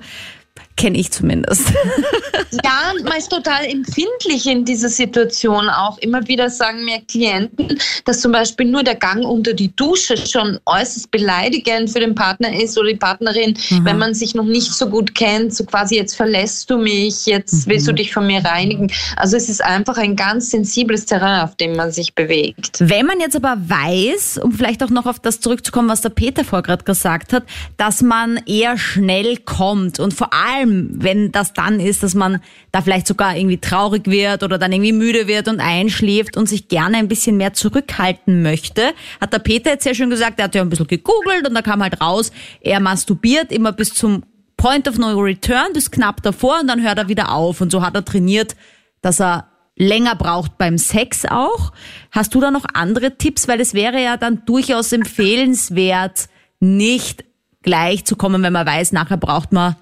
[0.80, 1.74] Kenne ich zumindest.
[2.64, 5.98] ja, man ist total empfindlich in dieser Situation auch.
[5.98, 10.58] Immer wieder sagen mir Klienten, dass zum Beispiel nur der Gang unter die Dusche schon
[10.66, 13.84] äußerst beleidigend für den Partner ist oder die Partnerin, mhm.
[13.84, 17.68] wenn man sich noch nicht so gut kennt, so quasi jetzt verlässt du mich, jetzt
[17.68, 17.72] mhm.
[17.72, 18.90] willst du dich von mir reinigen.
[19.18, 22.78] Also es ist einfach ein ganz sensibles Terrain, auf dem man sich bewegt.
[22.80, 26.46] Wenn man jetzt aber weiß, um vielleicht auch noch auf das zurückzukommen, was der Peter
[26.46, 27.44] vor gerade gesagt hat,
[27.76, 32.40] dass man eher schnell kommt und vor allem allem, wenn das dann ist, dass man
[32.72, 36.68] da vielleicht sogar irgendwie traurig wird oder dann irgendwie müde wird und einschläft und sich
[36.68, 40.56] gerne ein bisschen mehr zurückhalten möchte, hat der Peter jetzt sehr schön gesagt, er hat
[40.56, 44.24] ja ein bisschen gegoogelt und da kam halt raus, er masturbiert immer bis zum
[44.58, 47.82] Point of No Return, bis knapp davor und dann hört er wieder auf und so
[47.82, 48.56] hat er trainiert,
[49.02, 49.46] dass er
[49.78, 51.72] länger braucht beim Sex auch.
[52.12, 53.48] Hast du da noch andere Tipps?
[53.48, 56.28] Weil es wäre ja dann durchaus empfehlenswert,
[56.60, 57.24] nicht
[57.62, 59.78] gleich zu kommen, wenn man weiß, nachher braucht man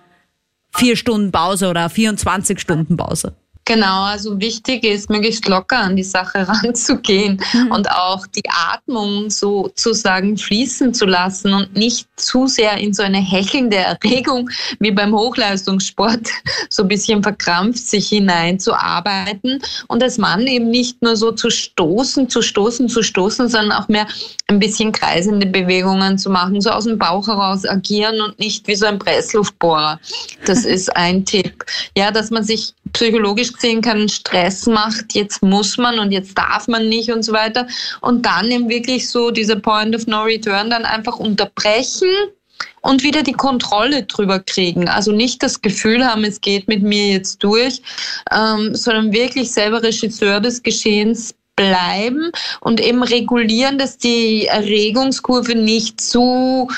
[0.76, 3.36] vier Stunden Pause oder 24 Stunden Pause.
[3.68, 7.72] Genau, also wichtig ist, möglichst locker an die Sache ranzugehen mhm.
[7.72, 13.18] und auch die Atmung sozusagen fließen zu lassen und nicht zu sehr in so eine
[13.18, 14.50] hechelnde Erregung
[14.80, 16.30] wie beim Hochleistungssport
[16.70, 22.30] so ein bisschen verkrampft sich hineinzuarbeiten und als Mann eben nicht nur so zu stoßen,
[22.30, 24.08] zu stoßen, zu stoßen, sondern auch mehr
[24.48, 28.76] ein bisschen kreisende Bewegungen zu machen, so aus dem Bauch heraus agieren und nicht wie
[28.76, 30.00] so ein Pressluftbohrer.
[30.46, 31.66] Das ist ein Tipp.
[31.98, 36.67] Ja, dass man sich psychologisch gesehen keinen Stress macht, jetzt muss man und jetzt darf
[36.67, 37.67] man nicht und so weiter.
[38.02, 42.10] Und dann eben wirklich so dieser Point of No Return dann einfach unterbrechen
[42.82, 44.88] und wieder die Kontrolle drüber kriegen.
[44.88, 47.82] Also nicht das Gefühl haben, es geht mit mir jetzt durch,
[48.32, 56.00] ähm, sondern wirklich selber Regisseur des Geschehens bleiben und eben regulieren, dass die Erregungskurve nicht
[56.00, 56.70] zu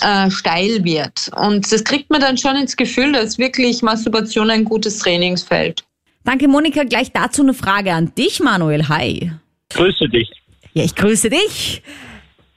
[0.00, 1.30] äh, steil wird.
[1.36, 5.84] Und das kriegt man dann schon ins Gefühl, dass wirklich Masturbation ein gutes Trainingsfeld.
[6.24, 6.84] Danke, Monika.
[6.84, 8.88] Gleich dazu eine Frage an dich, Manuel.
[8.88, 9.32] Hi.
[9.70, 10.30] Grüße dich.
[10.72, 11.82] Ja, ich grüße dich.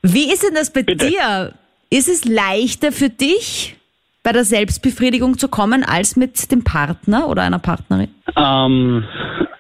[0.02, 1.08] Wie ist denn das bei Bitte.
[1.08, 1.54] dir?
[1.90, 3.76] Ist es leichter für dich,
[4.24, 8.10] bei der Selbstbefriedigung zu kommen, als mit dem Partner oder einer Partnerin?
[8.36, 9.04] Ähm,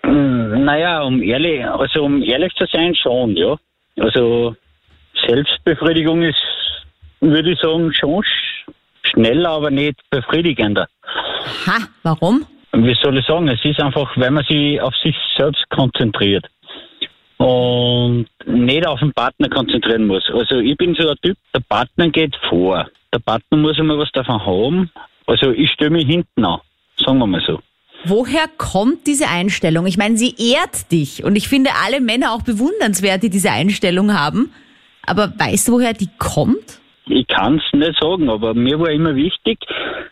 [0.04, 3.56] naja, um ehrlich, also um ehrlich zu sein, schon, ja.
[3.98, 4.56] Also
[5.28, 6.36] Selbstbefriedigung ist,
[7.22, 8.66] würde ich sagen, schon sch
[9.04, 10.88] schneller, aber nicht befriedigender.
[11.68, 12.46] Ha, warum?
[12.84, 13.48] Wie soll ich sagen?
[13.48, 16.46] Es ist einfach, weil man sich auf sich selbst konzentriert
[17.38, 20.24] und nicht auf den Partner konzentrieren muss.
[20.34, 22.88] Also ich bin so ein Typ, der Partner geht vor.
[23.14, 24.92] Der Partner muss immer was davon haben.
[25.26, 26.60] Also ich stelle mich hinten an,
[26.98, 27.60] sagen wir mal so.
[28.04, 29.88] Woher kommt diese Einstellung?
[29.88, 34.14] Ich meine, sie ehrt dich und ich finde alle Männer auch bewundernswert, die diese Einstellung
[34.14, 34.52] haben.
[35.06, 36.80] Aber weißt du, woher die kommt?
[37.08, 39.60] Ich kann es nicht sagen, aber mir war immer wichtig,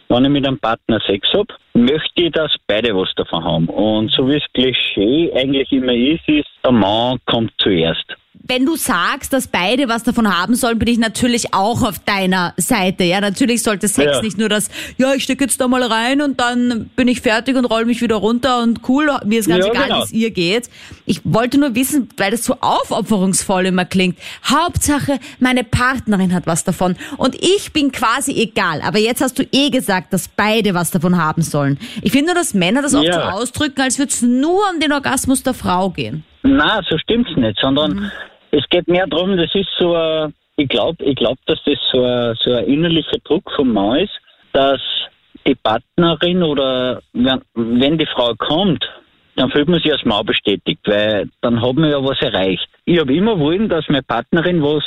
[0.09, 3.67] wenn ich mit einem Partner Sex habe, möchte ich, dass beide was davon haben.
[3.67, 8.05] Und so wie es Klischee eigentlich immer ist, ist, der Mann kommt zuerst.
[8.45, 12.53] Wenn du sagst, dass beide was davon haben sollen, bin ich natürlich auch auf deiner
[12.57, 13.03] Seite.
[13.03, 14.21] Ja, natürlich sollte Sex Ja.
[14.21, 17.55] nicht nur das, ja, ich stecke jetzt da mal rein und dann bin ich fertig
[17.55, 19.99] und roll mich wieder runter und cool, mir ist ganz Ja, egal, genau.
[19.99, 20.69] wie es ihr geht.
[21.05, 24.17] Ich wollte nur wissen, weil das so aufopferungsvoll immer klingt.
[24.45, 28.81] Hauptsache, meine Partnerin hat was davon und ich bin quasi egal.
[28.81, 31.77] Aber jetzt hast du eh gesagt, dass beide was davon haben sollen.
[32.01, 33.13] Ich finde nur, dass Männer das oft Ja.
[33.31, 36.23] so ausdrücken, als würde es nur um den Orgasmus der Frau gehen.
[36.43, 38.11] Na, so stimmt's nicht, sondern
[38.51, 42.03] es geht mehr darum, das ist so ein, ich glaube, ich glaub, dass das so
[42.03, 44.13] ein, so ein innerlicher Druck vom Mann ist,
[44.51, 44.81] dass
[45.47, 48.83] die Partnerin oder wenn, wenn die Frau kommt,
[49.35, 52.67] dann fühlt man sich als Mann bestätigt, weil dann hat man ja was erreicht.
[52.85, 54.83] Ich habe immer wollen, dass meine Partnerin was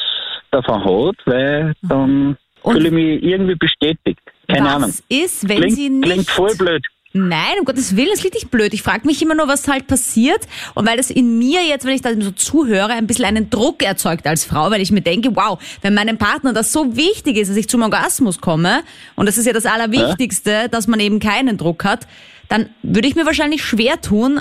[0.50, 4.20] davon hat, weil dann Und- fühle ich mich irgendwie bestätigt.
[4.48, 4.92] Keine was Ahnung.
[5.08, 6.04] ist, wenn Klingt, sie nicht...
[6.04, 6.86] klingt voll blöd.
[7.16, 8.74] Nein, um Gottes Willen, das klingt nicht blöd.
[8.74, 10.40] Ich frage mich immer nur, was halt passiert.
[10.74, 13.82] Und weil das in mir jetzt, wenn ich da so zuhöre, ein bisschen einen Druck
[13.82, 17.48] erzeugt als Frau, weil ich mir denke, wow, wenn meinem Partner das so wichtig ist,
[17.48, 18.82] dass ich zum Orgasmus komme,
[19.14, 22.06] und das ist ja das Allerwichtigste, dass man eben keinen Druck hat,
[22.48, 24.40] dann würde ich mir wahrscheinlich schwer tun,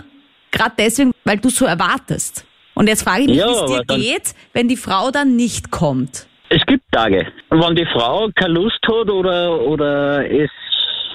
[0.52, 2.46] gerade deswegen, weil du so erwartest.
[2.74, 5.72] Und jetzt frage ich mich, Ja, wie es dir geht, wenn die Frau dann nicht
[5.72, 6.28] kommt.
[6.50, 10.50] Es gibt Tage, wenn die Frau keine Lust hat oder, oder es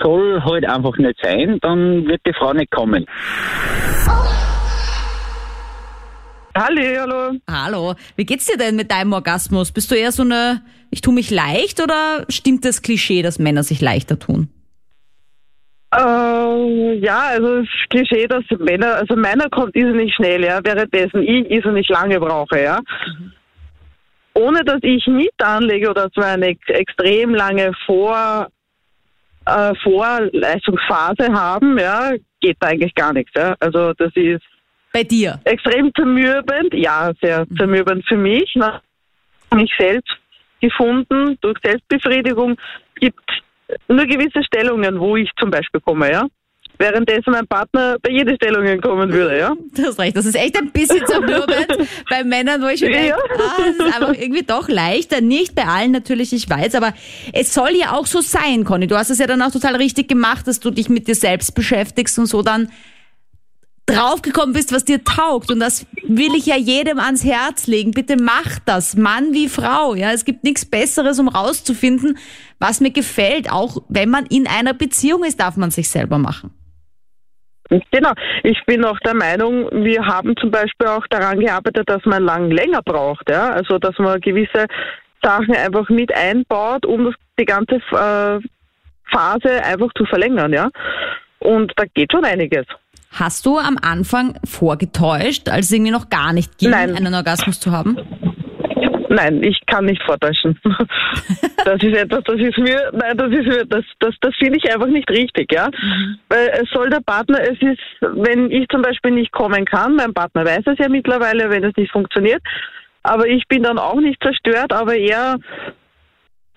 [0.00, 3.06] soll halt einfach nicht sein, dann wird die Frau nicht kommen.
[6.56, 7.38] Halli, hallo.
[7.48, 9.72] Hallo, wie geht's dir denn mit deinem Orgasmus?
[9.72, 13.62] Bist du eher so eine, ich tu mich leicht oder stimmt das Klischee, dass Männer
[13.62, 14.48] sich leichter tun?
[15.94, 21.50] Äh, ja, also das Klischee, dass Männer, also meiner kommt irrsinnig schnell, ja, währenddessen ich
[21.50, 22.80] irrsinnig lange brauche, ja.
[24.34, 28.48] Ohne dass ich mit anlege oder so eine ex extrem lange Vor,
[29.50, 33.54] äh, Vorleistungsphase haben, ja, geht da eigentlich gar nichts, ja.
[33.60, 34.42] Also das ist
[34.92, 35.40] Bei dir?
[35.44, 38.54] extrem zermürbend, ja, sehr zermürbend für mich.
[38.54, 38.80] Ne?
[39.54, 40.16] Mich selbst
[40.60, 42.56] gefunden durch Selbstbefriedigung.
[42.94, 43.42] Es gibt
[43.88, 46.26] nur gewisse Stellungen, wo ich zum Beispiel komme, ja.
[46.80, 49.54] Währenddessen mein Partner bei jeder Stellung kommen würde, ja.
[49.76, 51.66] Du hast recht, das ist echt ein bisschen zermürbend
[52.10, 53.16] bei Männern, wo ich mir denke, Ja.
[53.16, 55.20] ah, das ist einfach irgendwie doch leichter.
[55.20, 56.94] Nicht bei allen natürlich, ich weiß, aber
[57.34, 58.86] es soll ja auch so sein, Conny.
[58.86, 61.54] Du hast es ja dann auch total richtig gemacht, dass du dich mit dir selbst
[61.54, 62.70] beschäftigst und so dann
[63.86, 65.50] draufgekommen bist, was dir taugt.
[65.50, 67.90] Und das will ich ja jedem ans Herz legen.
[67.90, 69.94] Bitte mach das, Mann wie Frau.
[69.94, 72.16] Ja, es gibt nichts Besseres, um rauszufinden,
[72.58, 73.50] was mir gefällt.
[73.50, 76.52] Auch wenn man in einer Beziehung ist, darf man sich selber machen.
[77.70, 78.12] Genau.
[78.42, 82.50] Ich bin auch der Meinung, wir haben zum Beispiel auch daran gearbeitet, dass man lang
[82.50, 83.50] länger braucht, ja.
[83.50, 84.66] Also dass man gewisse
[85.22, 88.40] Sachen einfach mit einbaut, um das, die ganze äh,
[89.10, 90.68] Phase einfach zu verlängern, ja.
[91.38, 92.66] Und da geht schon einiges.
[93.12, 96.94] Hast du am Anfang vorgetäuscht, als es irgendwie noch gar nicht ging, Nein.
[96.94, 97.96] einen Orgasmus zu haben?
[99.12, 100.58] Nein, ich kann nicht vortäuschen.
[101.62, 104.72] Das ist etwas, das ist mir, nein, das ist mir, das, das, das finde ich
[104.72, 105.68] einfach nicht richtig, ja.
[106.30, 110.14] Weil es soll der Partner, es ist, wenn ich zum Beispiel nicht kommen kann, mein
[110.14, 112.40] Partner weiß es ja mittlerweile, wenn es nicht funktioniert,
[113.02, 115.36] aber ich bin dann auch nicht zerstört, aber er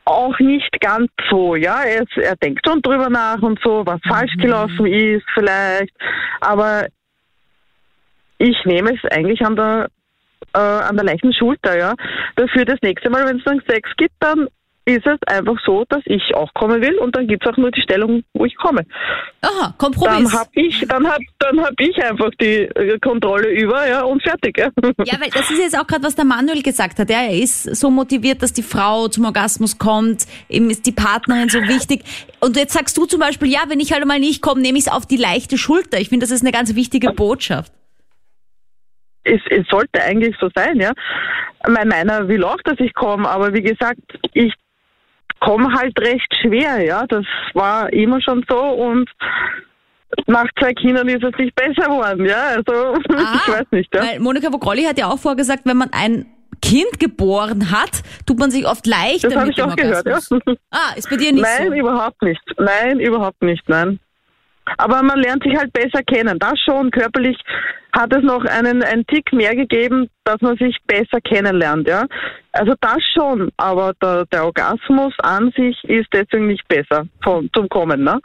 [0.06, 1.84] auch nicht ganz so, ja.
[1.84, 5.94] Er, er denkt schon drüber nach und so, was falsch gelaufen ist vielleicht,
[6.39, 6.88] aber
[8.38, 9.89] ich nehme es eigentlich an der
[10.54, 11.94] äh, an der leichten Schulter, ja.
[12.36, 14.48] Dafür das nächste Mal, wenn es dann Sex gibt, dann
[14.86, 17.72] ist es einfach so, dass ich auch kommen will und dann gibt es auch nur
[17.72, 18.86] die Stellung, wo ich komme.
[19.42, 20.32] Aha, Kompromiss.
[20.32, 24.22] Dann habe ich, dann hab, dann hab ich einfach die äh, Kontrolle über, ja, und
[24.22, 24.58] fertig.
[24.58, 24.70] Ja,
[25.06, 27.10] Ja, weil das ist jetzt auch gerade, was der Manuel gesagt hat.
[27.10, 30.26] Ja, er ist so motiviert, dass die Frau zum Orgasmus kommt.
[30.50, 32.04] Ihm ist die Partnerin so wichtig.
[32.42, 34.88] Und jetzt sagst du zum Beispiel, ja, wenn ich halt mal nicht komme, nehme ich
[34.88, 36.00] es auf die leichte Schulter.
[36.00, 37.72] Ich finde, das ist eine ganz wichtige Botschaft.
[39.23, 40.91] Es, es sollte eigentlich so sein, ja.
[41.67, 44.01] Mein meiner will auch, dass ich komme, aber wie gesagt,
[44.33, 44.53] ich
[45.39, 47.05] komme halt recht schwer, ja.
[47.07, 49.09] Das war immer schon so und
[50.27, 52.47] nach zwei Kindern ist es nicht besser geworden, ja.
[52.55, 54.01] Also ich weiß nicht, ja.
[54.01, 56.25] Weil Monika Vogrolli hat ja auch vorgesagt, wenn man ein
[56.62, 60.05] Kind geboren hat, tut man sich oft leichter Das habe mit ich dem auch gehört,
[60.05, 60.19] ja.
[60.71, 61.73] Ah, ist bei dir nicht Nein, so.
[61.73, 62.41] überhaupt nicht.
[62.57, 63.99] Nein, überhaupt nicht, nein.
[64.77, 66.39] Aber man lernt sich halt besser kennen.
[66.39, 67.38] Das schon, körperlich
[67.93, 72.06] hat es noch einen, einen Tick mehr gegeben, dass man sich besser kennenlernt, ja.
[72.51, 77.69] Also das schon, aber der, der Orgasmus an sich ist deswegen nicht besser vom, zum
[77.69, 78.19] Kommen, ne?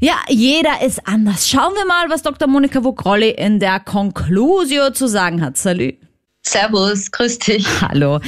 [0.00, 1.48] Ja, jeder ist anders.
[1.48, 2.48] Schauen wir mal, was Dr.
[2.48, 5.56] Monika Vogrolli in der Conclusio zu sagen hat.
[5.56, 5.94] Salut.
[6.42, 7.66] Servus, grüß dich.
[7.82, 8.18] Hallo.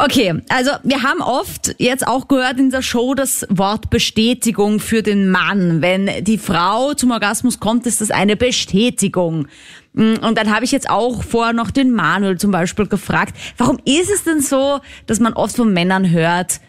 [0.00, 5.02] Okay, also wir haben oft jetzt auch gehört in der Show das Wort Bestätigung für
[5.02, 5.82] den Mann.
[5.82, 9.48] Wenn die Frau zum Orgasmus kommt, ist das eine Bestätigung.
[9.94, 13.78] Mm, Und dann habe ich jetzt auch vorher noch den Manuel zum Beispiel gefragt, warum
[13.84, 16.60] ist es denn so, dass man oft von Männern hört,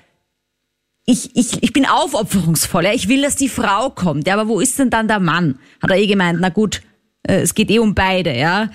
[1.06, 4.60] ich, ich, ich bin aufopferungsvoll, ja, ich will, dass die Frau kommt, ja, aber wo
[4.60, 5.60] ist denn dann der Mann?
[5.84, 6.82] Hat er eh gemeint, na gut,
[7.28, 8.70] äh, es geht eh um beide, ja.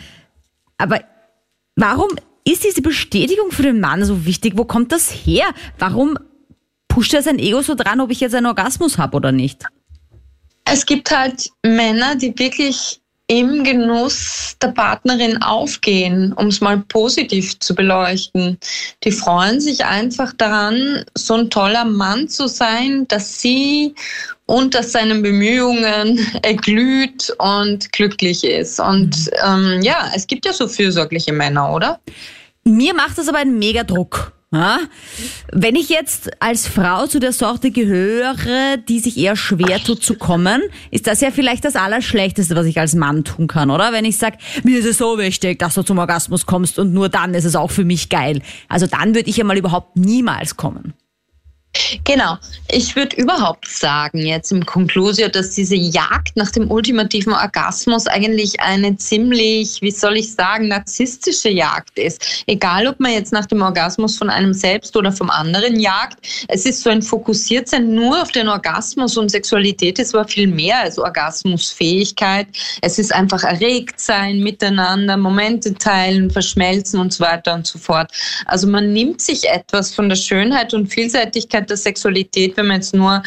[0.79, 1.01] Aber
[1.77, 2.11] Warum
[2.45, 4.55] ist diese Bestätigung für den Mann so wichtig?
[4.57, 5.47] Wo kommt das her?
[5.79, 6.19] Warum
[6.89, 9.65] pusht er sein Ego so dran, ob ich jetzt einen Orgasmus habe oder nicht?
[10.65, 17.59] Es gibt halt Männer, die wirklich im Genuss der Partnerin aufgehen, um es mal positiv
[17.59, 18.59] zu beleuchten.
[19.03, 23.95] Die freuen sich einfach daran, so ein toller Mann zu sein, dass sie
[24.47, 28.79] unter seinen Bemühungen erglüht und glücklich ist.
[28.79, 32.01] Und ähm, ja, es gibt ja so fürsorgliche Männer, oder?
[32.65, 34.34] Mir macht das aber einen Megadruck.
[35.53, 40.15] Wenn ich jetzt als Frau zu der Sorte gehöre, die sich eher schwer tut zu
[40.15, 43.93] kommen, ist das ja vielleicht das Allerschlechteste, was ich als Mann tun kann, oder?
[43.93, 47.09] Wenn ich sage, mir ist es so wichtig, dass du zum Orgasmus kommst und nur
[47.09, 48.43] dann ist es auch für mich geil.
[48.69, 50.95] Also dann würde ich ja mal überhaupt niemals kommen.
[52.05, 52.37] Genau.
[52.71, 58.61] Ich würde überhaupt sagen, jetzt im Conclusio, dass diese Jagd nach dem ultimativen Orgasmus eigentlich
[58.61, 62.45] eine ziemlich, wie soll ich sagen, narzisstische Jagd ist.
[62.47, 66.19] Egal, ob man jetzt nach dem Orgasmus von einem selbst oder vom anderen jagt.
[66.49, 70.81] Es ist so ein Fokussiertsein nur auf den Orgasmus und Sexualität ist aber viel mehr
[70.81, 72.49] als Orgasmusfähigkeit.
[72.81, 78.11] Es ist einfach erregt sein, miteinander, Momente teilen, verschmelzen und so weiter und so fort.
[78.47, 82.95] Also man nimmt sich etwas von der Schönheit und Vielseitigkeit der Sexualität, wenn man jetzt
[82.95, 83.23] nur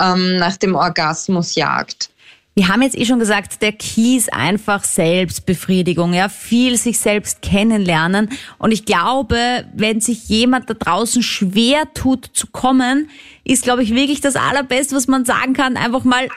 [0.00, 2.10] ähm, nach dem Orgasmus jagt.
[2.54, 7.42] Wir haben jetzt eh schon gesagt, der Key ist einfach Selbstbefriedigung, ja, viel sich selbst
[7.42, 8.28] kennenlernen.
[8.58, 13.08] Und ich glaube, wenn sich jemand da draußen schwer tut zu kommen,
[13.44, 16.28] ist, glaube ich, wirklich das Allerbeste, was man sagen kann, einfach mal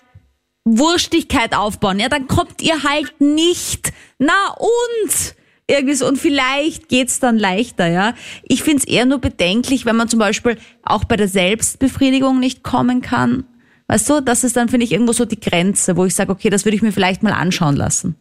[0.65, 1.99] Wurstigkeit aufbauen.
[1.99, 3.91] Ja, dann kommt ihr halt nicht.
[4.19, 5.35] Na und?
[5.67, 8.13] Irgendwie so, und vielleicht geht's dann leichter, ja.
[8.43, 13.01] Ich find's eher nur bedenklich, wenn man zum Beispiel auch bei der Selbstbefriedigung nicht kommen
[13.01, 13.45] kann.
[13.87, 16.49] Weißt du, das ist dann, finde ich, irgendwo so die Grenze, wo ich sage, okay,
[16.49, 18.15] das würde ich mir vielleicht mal anschauen lassen.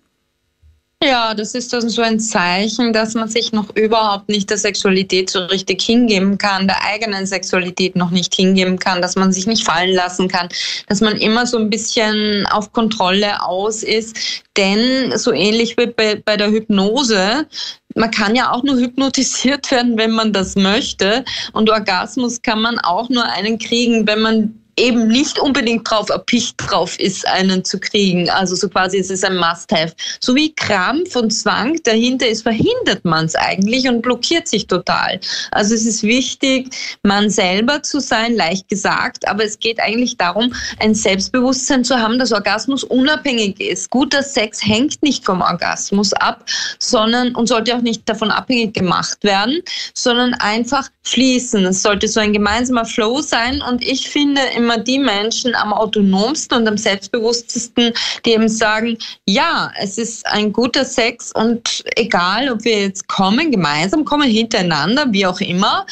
[1.04, 5.30] Ja, das ist dann so ein Zeichen, dass man sich noch überhaupt nicht der Sexualität
[5.30, 9.64] so richtig hingeben kann, der eigenen Sexualität noch nicht hingeben kann, dass man sich nicht
[9.64, 10.48] fallen lassen kann,
[10.86, 14.16] dass man immer so ein bisschen auf Kontrolle aus ist.
[14.56, 17.48] Denn so ähnlich wie bei, bei der Hypnose,
[17.96, 21.24] man kann ja auch nur hypnotisiert werden, wenn man das möchte.
[21.52, 26.54] Und Orgasmus kann man auch nur einen kriegen, wenn man eben nicht unbedingt drauf erpicht
[26.58, 28.30] drauf ist, einen zu kriegen.
[28.30, 29.92] Also so quasi, es ist ein Must-Have.
[30.20, 35.20] So wie Krampf und Zwang dahinter ist, verhindert man es eigentlich und blockiert sich total.
[35.50, 40.54] Also es ist wichtig, man selber zu sein, leicht gesagt, aber es geht eigentlich darum,
[40.78, 43.90] ein Selbstbewusstsein zu haben, dass Orgasmus unabhängig ist.
[43.90, 46.44] Guter Sex hängt nicht vom Orgasmus ab,
[46.78, 49.62] sondern und sollte auch nicht davon abhängig gemacht werden,
[49.94, 51.64] sondern einfach fließen.
[51.66, 56.58] Es sollte so ein gemeinsamer Flow sein und ich finde immer die Menschen am autonomsten
[56.58, 57.92] und am selbstbewusstesten,
[58.24, 63.50] die eben sagen, ja, es ist ein guter Sex und egal, ob wir jetzt kommen,
[63.50, 65.86] gemeinsam kommen, hintereinander, wie auch immer,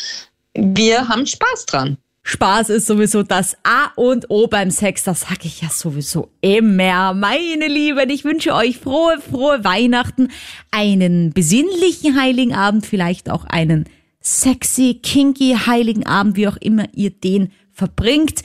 [0.55, 1.97] wir haben Spaß dran.
[2.23, 7.15] Spaß ist sowieso das A und O beim Sex, das sage ich ja sowieso immer.
[7.15, 10.29] Meine Lieben, ich wünsche euch frohe, frohe Weihnachten,
[10.71, 13.89] einen besinnlichen Heiligen Abend, vielleicht auch einen
[14.21, 18.43] sexy, kinky, heiligen Abend, wie auch immer ihr den verbringt.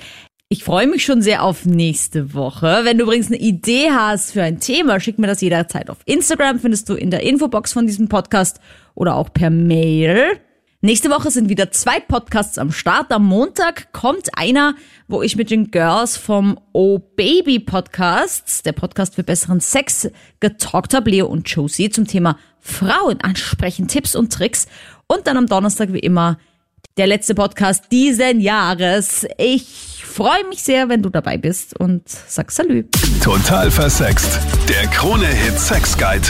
[0.48, 2.82] Ich freue mich schon sehr auf nächste Woche.
[2.84, 6.60] Wenn du übrigens eine Idee hast für ein Thema, schick mir das jederzeit auf Instagram,
[6.60, 8.60] findest du in der Infobox von diesem Podcast
[8.93, 10.39] oder auch per Mail.
[10.82, 13.12] Nächste Woche sind wieder zwei Podcasts am Start.
[13.12, 14.76] Am Montag kommt einer,
[15.08, 20.10] wo ich mit den Girls vom Oh Baby Podcasts, der Podcast für besseren Sex,
[20.41, 24.68] getalkt habe, Leo und Josie, zum Thema Frauen ansprechen, Tipps und Tricks.
[25.08, 26.38] Und dann am Donnerstag wie immer
[26.98, 29.26] der letzte Podcast diesen Jahres.
[29.38, 32.86] Ich freue mich sehr, wenn du dabei bist und sag Salü.
[33.22, 34.39] Total versext.
[34.70, 36.30] Der Krone-Hit Sex Guide.